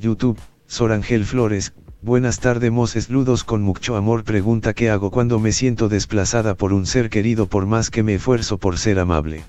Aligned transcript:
YouTube, 0.00 0.38
Sor 0.66 0.92
Ángel 0.92 1.24
Flores, 1.24 1.74
buenas 2.00 2.40
tardes 2.40 2.72
Moses 2.72 3.10
Ludos 3.10 3.44
con 3.44 3.60
mucho 3.60 3.96
amor 3.96 4.24
pregunta 4.24 4.72
qué 4.72 4.88
hago 4.88 5.10
cuando 5.10 5.38
me 5.38 5.52
siento 5.52 5.88
desplazada 5.88 6.56
por 6.56 6.72
un 6.72 6.86
ser 6.86 7.10
querido 7.10 7.46
por 7.46 7.66
más 7.66 7.90
que 7.90 8.02
me 8.02 8.14
esfuerzo 8.14 8.58
por 8.58 8.78
ser 8.78 8.98
amable. 8.98 9.44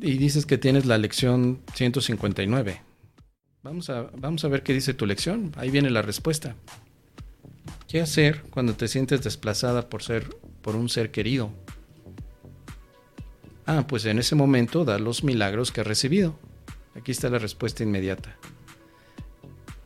Y 0.00 0.16
dices 0.16 0.46
que 0.46 0.58
tienes 0.58 0.86
la 0.86 0.96
lección 0.96 1.60
159. 1.74 2.80
Vamos 3.62 3.90
a, 3.90 4.10
vamos 4.16 4.44
a 4.44 4.48
ver 4.48 4.62
qué 4.62 4.72
dice 4.72 4.94
tu 4.94 5.04
lección. 5.04 5.52
Ahí 5.56 5.70
viene 5.70 5.90
la 5.90 6.00
respuesta. 6.00 6.54
¿Qué 7.88 8.00
hacer 8.00 8.42
cuando 8.50 8.74
te 8.74 8.88
sientes 8.88 9.22
desplazada 9.22 9.90
por 9.90 10.02
ser 10.02 10.28
por 10.62 10.76
un 10.76 10.88
ser 10.88 11.10
querido? 11.10 11.50
Ah, 13.66 13.86
pues 13.86 14.06
en 14.06 14.18
ese 14.18 14.36
momento 14.36 14.84
da 14.84 14.98
los 14.98 15.24
milagros 15.24 15.72
que 15.72 15.82
ha 15.82 15.84
recibido. 15.84 16.38
Aquí 16.94 17.12
está 17.12 17.28
la 17.28 17.38
respuesta 17.38 17.82
inmediata. 17.82 18.36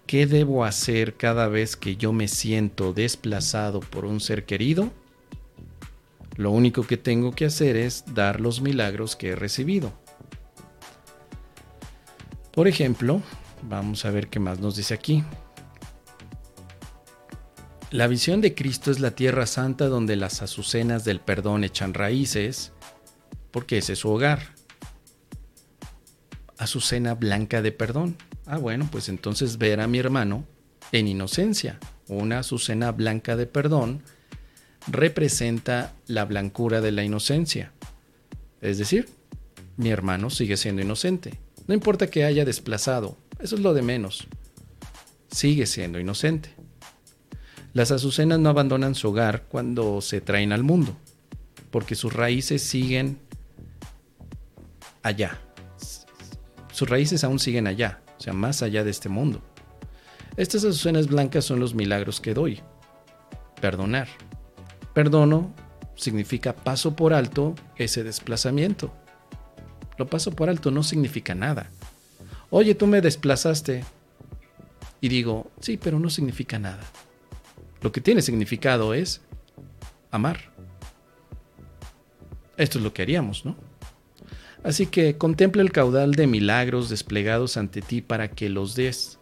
¿Qué 0.06 0.26
debo 0.26 0.64
hacer 0.64 1.16
cada 1.16 1.48
vez 1.48 1.76
que 1.76 1.96
yo 1.96 2.12
me 2.12 2.28
siento 2.28 2.92
desplazado 2.92 3.80
por 3.80 4.04
un 4.04 4.20
ser 4.20 4.44
querido? 4.44 4.90
Lo 6.36 6.50
único 6.50 6.86
que 6.86 6.96
tengo 6.96 7.32
que 7.32 7.46
hacer 7.46 7.76
es 7.76 8.04
dar 8.14 8.40
los 8.40 8.60
milagros 8.60 9.16
que 9.16 9.30
he 9.30 9.36
recibido. 9.36 9.92
Por 12.52 12.68
ejemplo, 12.68 13.22
vamos 13.62 14.04
a 14.04 14.10
ver 14.10 14.28
qué 14.28 14.40
más 14.40 14.60
nos 14.60 14.76
dice 14.76 14.94
aquí. 14.94 15.24
La 17.90 18.08
visión 18.08 18.40
de 18.40 18.54
Cristo 18.54 18.90
es 18.90 18.98
la 18.98 19.12
tierra 19.12 19.46
santa 19.46 19.86
donde 19.88 20.16
las 20.16 20.42
azucenas 20.42 21.04
del 21.04 21.20
perdón 21.20 21.64
echan 21.64 21.94
raíces, 21.94 22.72
porque 23.52 23.78
ese 23.78 23.92
es 23.92 24.00
su 24.00 24.10
hogar. 24.10 24.54
Azucena 26.58 27.14
blanca 27.14 27.62
de 27.62 27.72
perdón. 27.72 28.16
Ah, 28.46 28.58
bueno, 28.58 28.88
pues 28.90 29.08
entonces 29.08 29.58
ver 29.58 29.80
a 29.80 29.86
mi 29.86 29.98
hermano 29.98 30.44
en 30.92 31.08
inocencia. 31.08 31.78
Una 32.08 32.40
azucena 32.40 32.92
blanca 32.92 33.36
de 33.36 33.46
perdón 33.46 34.02
representa 34.86 35.94
la 36.06 36.24
blancura 36.24 36.80
de 36.80 36.92
la 36.92 37.04
inocencia. 37.04 37.72
Es 38.60 38.78
decir, 38.78 39.08
mi 39.76 39.90
hermano 39.90 40.30
sigue 40.30 40.56
siendo 40.56 40.82
inocente. 40.82 41.38
No 41.66 41.74
importa 41.74 42.08
que 42.08 42.24
haya 42.24 42.44
desplazado, 42.44 43.16
eso 43.40 43.56
es 43.56 43.62
lo 43.62 43.74
de 43.74 43.82
menos. 43.82 44.26
Sigue 45.30 45.66
siendo 45.66 45.98
inocente. 45.98 46.50
Las 47.72 47.90
azucenas 47.90 48.38
no 48.38 48.50
abandonan 48.50 48.94
su 48.94 49.08
hogar 49.08 49.44
cuando 49.48 50.00
se 50.00 50.20
traen 50.20 50.52
al 50.52 50.62
mundo, 50.62 50.96
porque 51.70 51.96
sus 51.96 52.12
raíces 52.12 52.62
siguen 52.62 53.18
allá. 55.02 55.40
Sus 56.74 56.88
raíces 56.88 57.22
aún 57.22 57.38
siguen 57.38 57.68
allá, 57.68 58.00
o 58.18 58.20
sea, 58.20 58.32
más 58.32 58.60
allá 58.60 58.82
de 58.82 58.90
este 58.90 59.08
mundo. 59.08 59.40
Estas 60.36 60.64
azucenas 60.64 61.06
blancas 61.06 61.44
son 61.44 61.60
los 61.60 61.72
milagros 61.72 62.20
que 62.20 62.34
doy. 62.34 62.62
Perdonar. 63.60 64.08
Perdono 64.92 65.54
significa 65.94 66.52
paso 66.52 66.96
por 66.96 67.14
alto 67.14 67.54
ese 67.76 68.02
desplazamiento. 68.02 68.92
Lo 69.98 70.08
paso 70.08 70.32
por 70.32 70.50
alto 70.50 70.72
no 70.72 70.82
significa 70.82 71.32
nada. 71.36 71.70
Oye, 72.50 72.74
tú 72.74 72.88
me 72.88 73.00
desplazaste. 73.00 73.84
Y 75.00 75.08
digo, 75.08 75.52
sí, 75.60 75.76
pero 75.76 76.00
no 76.00 76.10
significa 76.10 76.58
nada. 76.58 76.82
Lo 77.82 77.92
que 77.92 78.00
tiene 78.00 78.20
significado 78.20 78.94
es 78.94 79.20
amar. 80.10 80.52
Esto 82.56 82.78
es 82.78 82.84
lo 82.84 82.92
que 82.92 83.02
haríamos, 83.02 83.44
¿no? 83.44 83.54
Así 84.64 84.86
que 84.86 85.18
contempla 85.18 85.62
el 85.62 85.72
caudal 85.72 86.12
de 86.12 86.26
milagros 86.26 86.88
desplegados 86.88 87.58
ante 87.58 87.82
ti 87.82 88.00
para 88.00 88.30
que 88.30 88.48
los 88.48 88.74
des. 88.74 89.18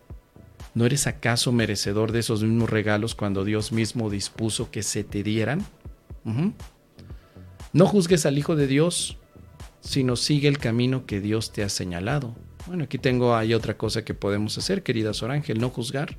¿No 0.74 0.86
eres 0.86 1.08
acaso 1.08 1.50
merecedor 1.50 2.12
de 2.12 2.20
esos 2.20 2.44
mismos 2.44 2.70
regalos 2.70 3.16
cuando 3.16 3.44
Dios 3.44 3.72
mismo 3.72 4.08
dispuso 4.08 4.70
que 4.70 4.84
se 4.84 5.02
te 5.02 5.24
dieran? 5.24 5.66
No 7.72 7.86
juzgues 7.86 8.24
al 8.24 8.38
Hijo 8.38 8.54
de 8.54 8.68
Dios, 8.68 9.18
sino 9.80 10.14
sigue 10.14 10.46
el 10.46 10.58
camino 10.58 11.06
que 11.06 11.20
Dios 11.20 11.52
te 11.52 11.64
ha 11.64 11.68
señalado. 11.68 12.36
Bueno, 12.68 12.84
aquí 12.84 12.98
tengo, 12.98 13.34
hay 13.34 13.52
otra 13.52 13.76
cosa 13.76 14.04
que 14.04 14.14
podemos 14.14 14.56
hacer, 14.56 14.84
querida 14.84 15.12
Sor 15.12 15.32
Ángel, 15.32 15.60
no 15.60 15.70
juzgar. 15.70 16.16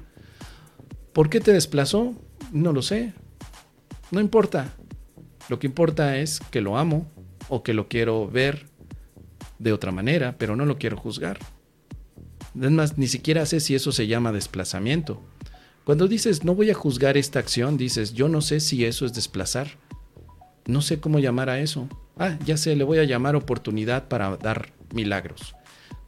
¿Por 1.14 1.30
qué 1.30 1.40
te 1.40 1.54
desplazó? 1.54 2.14
No 2.52 2.74
lo 2.74 2.82
sé. 2.82 3.14
No 4.12 4.20
importa. 4.20 4.74
Lo 5.48 5.60
que 5.60 5.68
importa 5.68 6.18
es 6.18 6.42
que 6.52 6.60
lo 6.60 6.78
amo 6.78 7.08
o 7.48 7.64
que 7.64 7.74
lo 7.74 7.88
quiero 7.88 8.28
ver 8.28 8.73
de 9.64 9.74
otra 9.74 9.92
manera, 9.92 10.36
pero 10.38 10.56
no 10.56 10.66
lo 10.66 10.78
quiero 10.78 10.98
juzgar. 10.98 11.40
Además, 12.56 12.98
ni 12.98 13.08
siquiera 13.08 13.46
sé 13.46 13.60
si 13.60 13.74
eso 13.74 13.92
se 13.92 14.08
llama 14.08 14.32
desplazamiento. 14.32 15.22
Cuando 15.86 16.08
dices 16.08 16.44
no 16.44 16.56
voy 16.56 16.70
a 16.70 16.76
juzgar 16.76 17.18
esta 17.18 17.40
acción, 17.40 17.78
dices 17.78 18.14
yo 18.14 18.30
no 18.30 18.42
sé 18.42 18.60
si 18.60 18.86
eso 18.86 19.06
es 19.06 19.14
desplazar. 19.14 19.68
No 20.66 20.82
sé 20.82 21.00
cómo 21.00 21.20
llamar 21.20 21.50
a 21.50 21.60
eso. 21.60 21.90
Ah, 22.18 22.38
ya 22.46 22.58
sé, 22.58 22.76
le 22.76 22.84
voy 22.84 23.00
a 23.00 23.04
llamar 23.04 23.36
oportunidad 23.36 24.08
para 24.08 24.38
dar 24.38 24.72
milagros. 24.94 25.56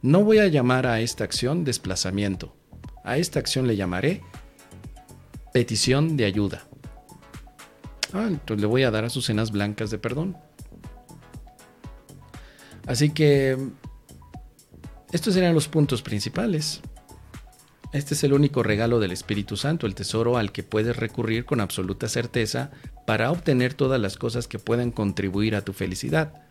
No 0.02 0.22
voy 0.22 0.38
a 0.38 0.46
llamar 0.46 0.86
a 0.86 1.00
esta 1.00 1.24
acción 1.24 1.64
desplazamiento. 1.64 2.54
A 3.04 3.18
esta 3.18 3.38
acción 3.38 3.66
le 3.66 3.76
llamaré 3.76 4.22
petición 5.52 6.16
de 6.16 6.26
ayuda. 6.26 6.66
Ah, 8.12 8.26
entonces 8.28 8.60
le 8.60 8.66
voy 8.66 8.84
a 8.84 8.90
dar 8.90 9.04
a 9.04 9.10
sus 9.10 9.26
cenas 9.26 9.50
blancas 9.50 9.90
de 9.90 9.98
perdón. 9.98 10.36
Así 12.86 13.10
que 13.10 13.56
estos 15.12 15.34
serían 15.34 15.54
los 15.54 15.68
puntos 15.68 16.02
principales. 16.02 16.80
Este 17.92 18.14
es 18.14 18.24
el 18.24 18.32
único 18.32 18.62
regalo 18.62 19.00
del 19.00 19.12
Espíritu 19.12 19.56
Santo, 19.56 19.86
el 19.86 19.94
tesoro 19.94 20.36
al 20.36 20.52
que 20.52 20.62
puedes 20.62 20.96
recurrir 20.96 21.44
con 21.44 21.60
absoluta 21.60 22.08
certeza 22.08 22.70
para 23.06 23.30
obtener 23.30 23.74
todas 23.74 24.00
las 24.00 24.16
cosas 24.16 24.48
que 24.48 24.58
puedan 24.58 24.90
contribuir 24.90 25.54
a 25.54 25.62
tu 25.62 25.72
felicidad. 25.72 26.42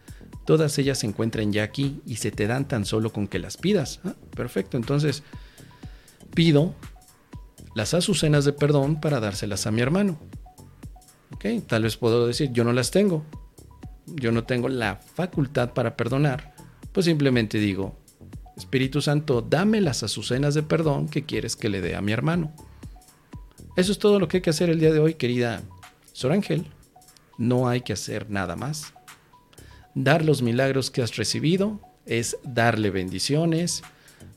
Todas 0.45 0.77
ellas 0.77 0.99
se 0.99 1.07
encuentran 1.07 1.51
ya 1.51 1.63
aquí 1.63 2.01
y 2.05 2.17
se 2.17 2.31
te 2.31 2.47
dan 2.47 2.67
tan 2.67 2.85
solo 2.85 3.11
con 3.11 3.27
que 3.27 3.39
las 3.39 3.57
pidas. 3.57 3.99
Perfecto, 4.35 4.77
entonces 4.77 5.23
pido 6.33 6.73
las 7.75 7.93
azucenas 7.93 8.45
de 8.45 8.53
perdón 8.53 8.99
para 9.01 9.19
dárselas 9.19 9.67
a 9.67 9.71
mi 9.71 9.81
hermano. 9.81 10.17
Tal 11.67 11.83
vez 11.83 11.95
puedo 11.97 12.25
decir, 12.25 12.51
yo 12.53 12.63
no 12.63 12.73
las 12.73 12.89
tengo. 12.89 13.23
Yo 14.07 14.31
no 14.31 14.43
tengo 14.43 14.69
la 14.69 14.95
facultad 14.95 15.73
para 15.73 15.95
perdonar. 15.95 16.53
Pues 16.91 17.05
simplemente 17.05 17.57
digo, 17.57 17.97
Espíritu 18.57 19.01
Santo, 19.01 19.41
dame 19.41 19.81
las 19.81 20.03
azucenas 20.03 20.53
de 20.53 20.63
perdón 20.63 21.09
que 21.09 21.25
quieres 21.25 21.55
que 21.55 21.69
le 21.69 21.81
dé 21.81 21.95
a 21.95 22.01
mi 22.01 22.11
hermano. 22.11 22.53
Eso 23.75 23.91
es 23.91 23.99
todo 23.99 24.19
lo 24.19 24.27
que 24.27 24.37
hay 24.37 24.41
que 24.41 24.49
hacer 24.49 24.69
el 24.69 24.79
día 24.79 24.93
de 24.93 24.99
hoy, 24.99 25.15
querida 25.15 25.61
Sor 26.13 26.31
Ángel. 26.31 26.65
No 27.37 27.67
hay 27.67 27.81
que 27.81 27.93
hacer 27.93 28.29
nada 28.29 28.55
más. 28.55 28.93
Dar 29.93 30.23
los 30.23 30.41
milagros 30.41 30.91
que 30.91 31.01
has 31.01 31.17
recibido 31.17 31.81
es 32.05 32.37
darle 32.43 32.91
bendiciones, 32.91 33.83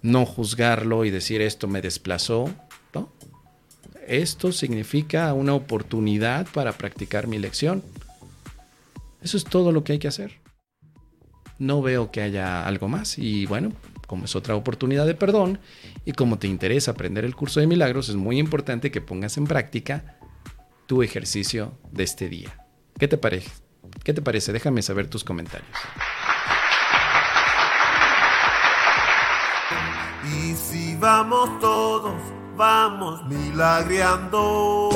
no 0.03 0.27
juzgarlo 0.27 1.05
y 1.05 1.11
decir 1.11 1.41
esto 1.41 1.69
me 1.69 1.83
desplazó. 1.83 2.51
Esto 4.09 4.53
significa 4.53 5.35
una 5.35 5.53
oportunidad 5.53 6.47
para 6.55 6.73
practicar 6.73 7.27
mi 7.27 7.39
lección. 7.39 7.83
Eso 9.23 9.37
es 9.37 9.45
todo 9.45 9.73
lo 9.73 9.85
que 9.85 9.93
hay 9.93 9.99
que 9.99 10.09
hacer. 10.09 10.41
No 11.59 11.83
veo 11.83 12.11
que 12.11 12.23
haya 12.23 12.67
algo 12.67 12.89
más 12.89 13.19
y 13.19 13.47
bueno, 13.47 13.73
como 14.07 14.25
es 14.25 14.37
otra 14.37 14.55
oportunidad 14.55 15.07
de 15.07 15.15
perdón 15.15 15.59
y 16.05 16.13
como 16.13 16.39
te 16.39 16.47
interesa 16.47 16.93
aprender 16.93 17.25
el 17.25 17.35
curso 17.35 17.61
de 17.61 17.67
milagros, 17.67 18.09
es 18.09 18.17
muy 18.17 18.39
importante 18.39 18.91
que 18.91 19.01
pongas 19.01 19.37
en 19.37 19.47
práctica 19.47 20.19
tu 20.87 21.03
ejercicio 21.03 21.77
de 21.91 22.05
este 22.05 22.29
día. 22.29 22.67
¿Qué 22.99 23.09
te 23.09 23.19
parece? 23.19 23.51
¿Qué 24.05 24.15
te 24.15 24.23
parece? 24.23 24.53
Déjame 24.53 24.83
saber 24.83 25.09
tus 25.09 25.25
comentarios. 25.25 25.69
Y 30.25 30.55
si 30.55 30.97
vamos 30.97 31.59
todos, 31.61 32.15
vamos 32.57 33.27
milagreando. 33.27 34.89